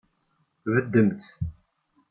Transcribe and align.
Beddemt. 0.73 1.21